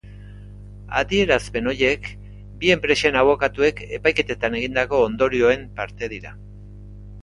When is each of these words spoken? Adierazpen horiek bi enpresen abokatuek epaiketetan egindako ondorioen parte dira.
Adierazpen 1.01 1.69
horiek 1.73 2.09
bi 2.63 2.73
enpresen 2.77 3.21
abokatuek 3.23 3.87
epaiketetan 4.01 4.61
egindako 4.65 5.07
ondorioen 5.11 5.73
parte 5.81 6.15
dira. 6.19 6.39